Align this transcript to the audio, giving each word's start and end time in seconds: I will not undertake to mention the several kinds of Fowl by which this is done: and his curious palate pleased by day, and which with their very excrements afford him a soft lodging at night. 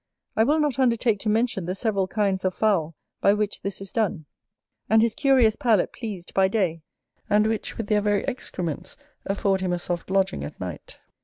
I 0.35 0.43
will 0.43 0.59
not 0.59 0.79
undertake 0.79 1.19
to 1.19 1.29
mention 1.29 1.67
the 1.67 1.75
several 1.75 2.07
kinds 2.07 2.43
of 2.43 2.55
Fowl 2.55 2.95
by 3.21 3.33
which 3.33 3.61
this 3.61 3.81
is 3.81 3.91
done: 3.91 4.25
and 4.89 4.99
his 4.99 5.13
curious 5.13 5.55
palate 5.55 5.93
pleased 5.93 6.33
by 6.33 6.47
day, 6.47 6.81
and 7.29 7.45
which 7.45 7.77
with 7.77 7.85
their 7.85 8.01
very 8.01 8.23
excrements 8.27 8.97
afford 9.27 9.61
him 9.61 9.73
a 9.73 9.77
soft 9.77 10.09
lodging 10.09 10.43
at 10.43 10.59
night. 10.59 10.97